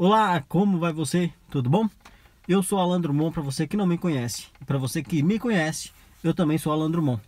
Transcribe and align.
Olá, 0.00 0.40
como 0.48 0.78
vai 0.78 0.92
você? 0.92 1.32
Tudo 1.50 1.68
bom? 1.68 1.88
Eu 2.46 2.62
sou 2.62 2.78
Alan 2.78 3.00
Drummond, 3.00 3.34
para 3.34 3.42
você 3.42 3.66
que 3.66 3.76
não 3.76 3.84
me 3.84 3.98
conhece. 3.98 4.46
Para 4.64 4.78
você 4.78 5.02
que 5.02 5.24
me 5.24 5.40
conhece, 5.40 5.90
eu 6.22 6.32
também 6.32 6.56
sou 6.56 6.72
Alan 6.72 6.88
Drummond. 6.88 7.20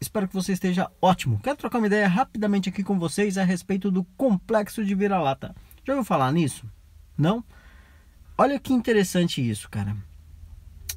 Espero 0.00 0.26
que 0.26 0.34
você 0.34 0.52
esteja 0.52 0.90
ótimo. 1.00 1.38
Quero 1.40 1.56
trocar 1.56 1.78
uma 1.78 1.86
ideia 1.86 2.08
rapidamente 2.08 2.68
aqui 2.68 2.82
com 2.82 2.98
vocês 2.98 3.38
a 3.38 3.44
respeito 3.44 3.92
do 3.92 4.02
complexo 4.16 4.84
de 4.84 4.92
vira-lata. 4.92 5.54
Já 5.86 5.92
ouviu 5.92 6.04
falar 6.04 6.32
nisso? 6.32 6.66
Não? 7.16 7.44
Olha 8.36 8.58
que 8.58 8.72
interessante 8.72 9.48
isso, 9.48 9.70
cara. 9.70 9.96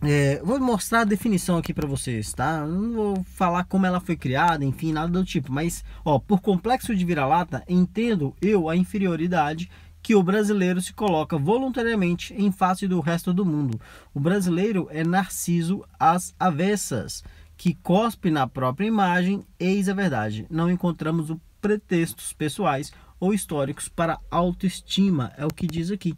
É, 0.02 0.42
vou 0.44 0.60
mostrar 0.60 1.02
a 1.02 1.06
definição 1.06 1.58
aqui 1.58 1.76
para 1.76 1.88
vocês, 1.88 2.34
tá? 2.34 2.66
Não 2.66 2.92
vou 2.92 3.24
falar 3.24 3.66
como 3.66 3.86
ela 3.86 4.00
foi 4.00 4.16
criada, 4.16 4.66
enfim, 4.66 4.92
nada 4.92 5.12
do 5.12 5.24
tipo. 5.24 5.52
Mas, 5.52 5.86
ó, 6.04 6.18
por 6.18 6.42
complexo 6.42 6.96
de 6.96 7.06
vira-lata, 7.06 7.64
entendo 7.70 8.36
eu 8.42 8.68
a 8.68 8.76
inferioridade 8.76 9.70
que 10.04 10.14
o 10.14 10.22
brasileiro 10.22 10.82
se 10.82 10.94
coloca 10.94 11.38
voluntariamente 11.38 12.34
em 12.34 12.52
face 12.52 12.88
do 12.90 13.00
resto 13.00 13.34
do 13.34 13.46
mundo. 13.46 13.80
O 14.14 14.20
brasileiro 14.20 14.90
é 14.92 15.02
narciso 15.02 15.86
às 15.98 16.36
avessas, 16.38 17.24
que 17.56 17.74
cospe 17.74 18.30
na 18.30 18.46
própria 18.46 18.86
imagem, 18.86 19.46
eis 19.58 19.88
a 19.88 19.94
verdade. 19.94 20.46
Não 20.50 20.70
encontramos 20.70 21.34
pretextos 21.62 22.34
pessoais 22.34 22.92
ou 23.18 23.34
históricos 23.34 23.88
para 23.88 24.20
autoestima, 24.30 25.32
é 25.38 25.46
o 25.46 25.54
que 25.54 25.66
diz 25.66 25.90
aqui. 25.90 26.14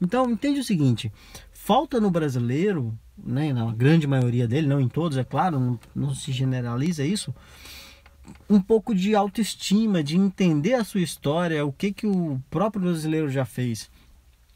Então, 0.00 0.30
entende 0.30 0.60
o 0.60 0.64
seguinte: 0.64 1.12
falta 1.52 2.00
no 2.00 2.10
brasileiro, 2.10 2.98
né, 3.22 3.52
na 3.52 3.70
grande 3.70 4.06
maioria 4.06 4.48
dele, 4.48 4.66
não 4.66 4.80
em 4.80 4.88
todos, 4.88 5.18
é 5.18 5.24
claro, 5.24 5.60
não, 5.60 5.80
não 5.94 6.14
se 6.14 6.32
generaliza 6.32 7.04
isso, 7.04 7.34
um 8.48 8.60
pouco 8.60 8.94
de 8.94 9.14
autoestima, 9.14 10.02
de 10.02 10.16
entender 10.16 10.74
a 10.74 10.84
sua 10.84 11.00
história, 11.00 11.64
o 11.64 11.72
que, 11.72 11.92
que 11.92 12.06
o 12.06 12.40
próprio 12.50 12.82
brasileiro 12.82 13.30
já 13.30 13.44
fez. 13.44 13.90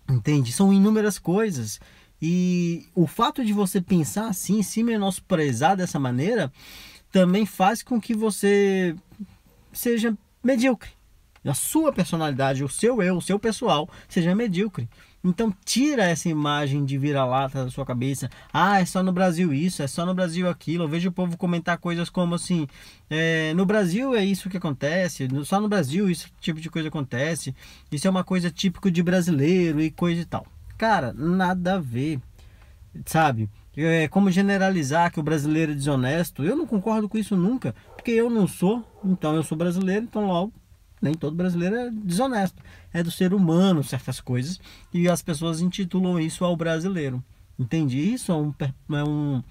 Entende? 0.09 0.53
São 0.53 0.73
inúmeras 0.73 1.19
coisas. 1.19 1.81
E 2.21 2.87
o 2.95 3.07
fato 3.07 3.45
de 3.45 3.53
você 3.53 3.81
pensar 3.81 4.29
assim, 4.29 4.63
se 4.63 4.83
menosprezar 4.83 5.77
dessa 5.77 5.99
maneira, 5.99 6.53
também 7.11 7.47
faz 7.47 7.83
com 7.83 8.01
que 8.01 8.15
você 8.15 8.95
seja 9.73 10.17
medíocre. 10.43 10.91
A 11.45 11.55
sua 11.55 11.93
personalidade, 11.93 12.63
o 12.63 12.69
seu 12.69 13.03
eu, 13.03 13.17
o 13.17 13.23
seu 13.23 13.39
pessoal 13.39 13.89
seja 14.09 14.35
medíocre. 14.35 14.89
Então 15.23 15.55
tira 15.65 16.05
essa 16.05 16.29
imagem 16.29 16.85
de 16.85 16.97
vira-lata 16.97 17.65
da 17.65 17.71
sua 17.71 17.85
cabeça. 17.85 18.31
Ah, 18.53 18.81
é 18.81 18.87
só 18.87 19.03
no 19.03 19.13
Brasil 19.13 19.53
isso, 19.53 19.83
é 19.83 19.87
só 19.87 20.07
no 20.07 20.15
Brasil 20.15 20.49
aquilo. 20.49 20.85
Eu 20.85 20.89
vejo 20.89 21.11
o 21.11 21.13
povo 21.13 21.37
comentar 21.37 21.77
coisas 21.79 22.09
como 22.09 22.35
assim: 22.35 22.67
é, 23.09 23.53
no 23.55 23.67
Brasil 23.67 24.15
é 24.15 24.25
isso 24.25 24.49
que 24.49 24.57
acontece, 24.57 25.29
só 25.45 25.61
no 25.61 25.69
Brasil 25.69 26.09
esse 26.11 26.27
tipo 26.41 26.61
de 26.61 26.71
coisa 26.71 26.89
acontece. 26.89 27.55
Isso 27.93 28.07
é 28.07 28.11
uma 28.11 28.25
coisa 28.25 28.51
típico 28.51 28.91
de 28.91 29.03
brasileiro 29.03 29.81
e 29.81 29.91
coisa 29.91 30.23
e 30.23 30.25
tal. 30.25 30.47
Cara, 30.79 31.13
nada 31.13 31.75
a 31.75 31.79
ver, 31.79 32.19
sabe? 33.05 33.51
É 33.77 34.09
como 34.09 34.31
generalizar 34.31 35.13
que 35.13 35.21
o 35.21 35.23
brasileiro 35.23 35.73
é 35.73 35.75
desonesto. 35.75 36.43
Eu 36.43 36.57
não 36.57 36.67
concordo 36.67 37.09
com 37.09 37.19
isso 37.19 37.37
nunca, 37.37 37.75
porque 37.95 38.11
eu 38.11 38.31
não 38.31 38.49
sou, 38.49 38.85
então 39.05 39.35
eu 39.37 39.43
sou 39.43 39.57
brasileiro, 39.57 40.05
então 40.05 40.27
logo 40.27 40.53
nem 41.01 41.15
todo 41.15 41.37
brasileiro 41.37 41.77
é 41.77 41.91
desonesto. 41.91 42.63
É 42.93 43.03
do 43.03 43.11
ser 43.11 43.33
humano 43.33 43.83
certas 43.83 44.21
coisas 44.21 44.61
e 44.93 45.09
as 45.09 45.23
pessoas 45.23 45.61
intitulam 45.61 46.21
isso 46.21 46.45
ao 46.45 46.57
brasileiro. 46.57 47.23
Entende? 47.59 47.99
Isso 47.99 48.33
é 48.33 48.35
um, 48.35 48.55
é 48.93 49.05
um 49.05 49.43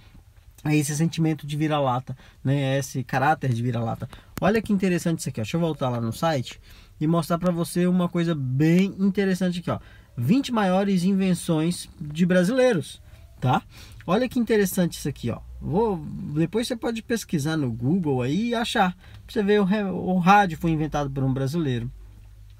é 0.63 0.75
esse 0.75 0.95
sentimento 0.95 1.47
de 1.47 1.55
vira-lata, 1.55 2.17
né? 2.43 2.75
É 2.75 2.79
esse 2.79 3.03
caráter 3.03 3.53
de 3.53 3.61
vira-lata. 3.61 4.09
Olha 4.41 4.61
que 4.61 4.73
interessante 4.73 5.19
isso 5.19 5.29
aqui, 5.29 5.39
ó. 5.39 5.43
Deixa 5.43 5.57
eu 5.57 5.61
voltar 5.61 5.89
lá 5.89 6.01
no 6.01 6.11
site 6.11 6.59
e 6.99 7.07
mostrar 7.07 7.37
para 7.37 7.51
você 7.51 7.87
uma 7.87 8.09
coisa 8.09 8.35
bem 8.35 8.93
interessante 8.99 9.59
aqui, 9.59 9.71
ó. 9.71 9.79
20 10.17 10.51
maiores 10.51 11.03
invenções 11.03 11.87
de 11.99 12.25
brasileiros, 12.25 13.01
tá? 13.39 13.61
Olha 14.05 14.27
que 14.27 14.37
interessante 14.37 14.97
isso 14.97 15.07
aqui, 15.07 15.29
ó. 15.29 15.39
Vou, 15.61 15.97
depois 16.33 16.67
você 16.67 16.75
pode 16.75 17.01
pesquisar 17.01 17.57
no 17.57 17.71
Google 17.71 18.21
aí 18.21 18.49
e 18.49 18.55
achar. 18.55 18.95
Você 19.27 19.43
vê 19.43 19.59
o, 19.59 19.63
o 19.63 20.17
rádio 20.17 20.57
foi 20.57 20.71
inventado 20.71 21.09
por 21.09 21.23
um 21.23 21.33
brasileiro. 21.33 21.91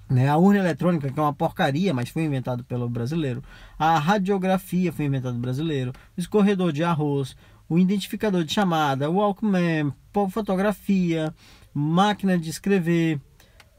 Né? 0.09 0.27
A 0.27 0.37
urna 0.37 0.59
eletrônica, 0.59 1.11
que 1.11 1.19
é 1.19 1.21
uma 1.21 1.33
porcaria, 1.33 1.93
mas 1.93 2.09
foi 2.09 2.23
inventado 2.23 2.63
pelo 2.63 2.89
brasileiro. 2.89 3.43
A 3.77 3.97
radiografia 3.99 4.91
foi 4.91 5.05
inventado 5.05 5.33
pelo 5.33 5.41
brasileiro. 5.41 5.93
O 6.17 6.19
escorredor 6.19 6.71
de 6.71 6.83
arroz, 6.83 7.35
o 7.69 7.77
identificador 7.77 8.43
de 8.43 8.51
chamada, 8.51 9.09
o 9.09 9.15
Walkman, 9.15 9.93
fotografia, 10.31 11.33
máquina 11.73 12.37
de 12.37 12.49
escrever, 12.49 13.21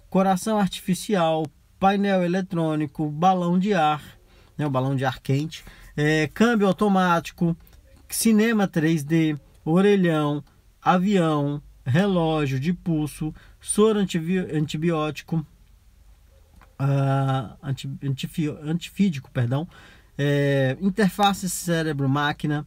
coração 0.08 0.58
artificial, 0.58 1.44
painel 1.78 2.22
eletrônico, 2.22 3.10
balão 3.10 3.58
de 3.58 3.74
ar, 3.74 4.02
né? 4.56 4.66
o 4.66 4.70
balão 4.70 4.94
de 4.94 5.04
ar 5.04 5.18
quente, 5.18 5.64
é, 5.96 6.28
câmbio 6.28 6.68
automático, 6.68 7.56
cinema 8.10 8.66
3D, 8.68 9.38
orelhão, 9.64 10.44
avião, 10.82 11.62
relógio 11.84 12.58
de 12.58 12.72
pulso, 12.72 13.34
soro 13.60 14.00
antibiótico, 14.00 15.46
uh, 16.80 17.56
anti, 17.62 17.88
antifídico, 18.62 19.30
perdão, 19.30 19.66
é, 20.18 20.76
interface 20.80 21.48
cérebro-máquina, 21.48 22.66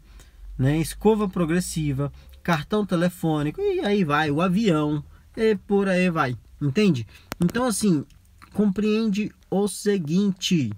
né, 0.57 0.77
escova 0.77 1.27
progressiva, 1.27 2.11
cartão 2.41 2.85
telefônico 2.85 3.61
e 3.61 3.79
aí 3.79 4.03
vai 4.03 4.31
o 4.31 4.41
avião 4.41 5.03
e 5.35 5.55
por 5.55 5.87
aí 5.87 6.09
vai, 6.09 6.37
entende? 6.61 7.07
Então 7.43 7.65
assim 7.65 8.05
compreende 8.53 9.31
o 9.49 9.67
seguinte, 9.67 10.71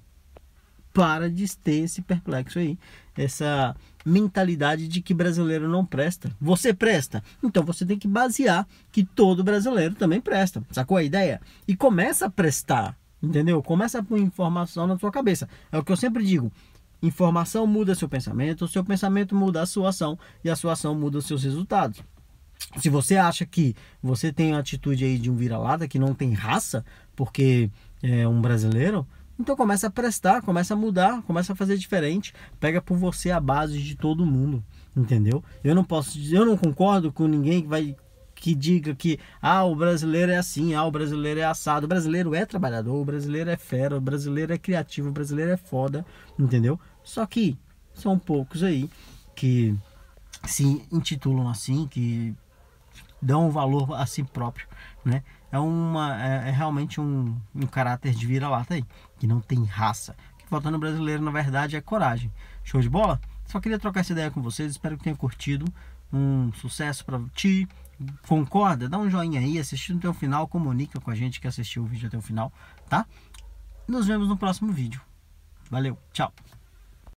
para 0.93 1.29
de 1.29 1.57
ter 1.57 1.83
esse 1.83 2.01
perplexo 2.01 2.57
aí, 2.59 2.77
essa 3.17 3.75
mentalidade 4.05 4.87
de 4.87 5.01
que 5.01 5.13
brasileiro 5.13 5.67
não 5.67 5.85
presta. 5.85 6.29
Você 6.39 6.73
presta, 6.73 7.23
então 7.43 7.63
você 7.63 7.85
tem 7.85 7.97
que 7.97 8.07
basear 8.07 8.67
que 8.91 9.03
todo 9.03 9.43
brasileiro 9.43 9.95
também 9.95 10.21
presta. 10.21 10.63
Sacou 10.71 10.97
a 10.97 11.03
ideia? 11.03 11.41
E 11.67 11.75
começa 11.75 12.27
a 12.27 12.29
prestar, 12.29 12.95
entendeu? 13.21 13.61
Começa 13.63 13.99
a 13.99 14.03
pôr 14.03 14.19
informação 14.19 14.85
na 14.85 14.97
sua 14.97 15.11
cabeça. 15.11 15.49
É 15.71 15.77
o 15.77 15.83
que 15.83 15.91
eu 15.91 15.97
sempre 15.97 16.23
digo. 16.23 16.51
Informação 17.01 17.67
muda 17.67 17.95
seu 17.95 18.07
pensamento, 18.07 18.65
o 18.65 18.67
seu 18.67 18.83
pensamento 18.83 19.35
muda 19.35 19.61
a 19.61 19.65
sua 19.65 19.89
ação 19.89 20.17
e 20.43 20.49
a 20.49 20.55
sua 20.55 20.73
ação 20.73 20.95
muda 20.95 21.17
os 21.17 21.25
seus 21.25 21.43
resultados. 21.43 22.01
Se 22.77 22.89
você 22.89 23.17
acha 23.17 23.45
que 23.45 23.75
você 24.01 24.31
tem 24.31 24.53
a 24.53 24.59
atitude 24.59 25.03
aí 25.03 25.17
de 25.17 25.29
um 25.29 25.35
vira-lata 25.35 25.87
que 25.87 25.99
não 25.99 26.13
tem 26.13 26.33
raça, 26.33 26.85
porque 27.15 27.69
é 28.01 28.27
um 28.27 28.41
brasileiro, 28.41 29.05
então 29.39 29.55
começa 29.55 29.87
a 29.87 29.91
prestar, 29.91 30.41
começa 30.41 30.73
a 30.73 30.77
mudar, 30.77 31.21
começa 31.23 31.53
a 31.53 31.55
fazer 31.55 31.77
diferente, 31.77 32.33
pega 32.59 32.81
por 32.81 32.97
você 32.97 33.31
a 33.31 33.39
base 33.39 33.81
de 33.81 33.95
todo 33.95 34.25
mundo, 34.25 34.63
entendeu? 34.95 35.43
Eu 35.63 35.75
não 35.75 35.83
posso, 35.83 36.17
eu 36.33 36.45
não 36.45 36.57
concordo 36.57 37.11
com 37.11 37.27
ninguém 37.27 37.61
que 37.61 37.67
vai 37.67 37.95
que 38.35 38.53
diga 38.53 38.93
que 38.93 39.17
ah, 39.41 39.63
o 39.63 39.75
brasileiro 39.75 40.31
é 40.31 40.37
assim, 40.37 40.75
ah, 40.75 40.83
o 40.83 40.91
brasileiro 40.91 41.39
é 41.39 41.45
assado. 41.45 41.85
O 41.85 41.87
brasileiro 41.87 42.35
é 42.35 42.45
trabalhador, 42.45 42.95
o 42.95 43.05
brasileiro 43.05 43.49
é 43.49 43.55
fera, 43.55 43.97
o 43.97 44.01
brasileiro 44.01 44.53
é 44.53 44.57
criativo, 44.57 45.09
o 45.09 45.11
brasileiro 45.11 45.51
é 45.51 45.57
foda, 45.57 46.05
entendeu? 46.37 46.79
Só 47.01 47.25
que 47.25 47.57
são 47.93 48.19
poucos 48.19 48.61
aí 48.61 48.89
que 49.33 49.75
se 50.45 50.85
intitulam 50.91 51.47
assim, 51.49 51.87
que 51.87 52.35
dão 53.21 53.49
valor 53.49 53.93
a 53.93 54.05
si 54.05 54.21
próprio, 54.23 54.67
né? 55.03 55.23
É, 55.55 55.59
uma, 55.59 56.21
é, 56.21 56.49
é 56.49 56.51
realmente 56.51 56.99
um, 56.99 57.33
um 57.55 57.65
caráter 57.65 58.13
de 58.13 58.27
vira-lata 58.27 58.73
aí, 58.73 58.83
que 59.17 59.25
não 59.25 59.39
tem 59.39 59.63
raça. 59.63 60.13
O 60.33 60.37
que 60.39 60.49
falta 60.49 60.69
no 60.69 60.77
brasileiro, 60.77 61.23
na 61.23 61.31
verdade, 61.31 61.77
é 61.77 61.81
coragem. 61.81 62.29
Show 62.61 62.81
de 62.81 62.89
bola? 62.89 63.21
Só 63.45 63.61
queria 63.61 63.79
trocar 63.79 64.01
essa 64.01 64.11
ideia 64.11 64.29
com 64.29 64.41
vocês, 64.41 64.71
espero 64.71 64.97
que 64.97 65.05
tenham 65.05 65.15
curtido. 65.15 65.65
Um 66.11 66.51
sucesso 66.51 67.05
para 67.05 67.21
ti. 67.33 67.69
Concorda? 68.27 68.89
Dá 68.89 68.97
um 68.97 69.09
joinha 69.09 69.39
aí, 69.39 69.57
assistiu 69.57 69.95
até 69.95 70.09
o 70.09 70.13
final, 70.13 70.45
comunica 70.45 70.99
com 70.99 71.09
a 71.09 71.15
gente 71.15 71.39
que 71.39 71.47
assistiu 71.47 71.83
o 71.83 71.85
vídeo 71.85 72.07
até 72.07 72.17
o 72.17 72.21
final, 72.21 72.51
tá? 72.89 73.05
Nos 73.87 74.07
vemos 74.07 74.27
no 74.27 74.35
próximo 74.35 74.73
vídeo. 74.73 74.99
Valeu, 75.71 75.97
tchau! 76.11 76.33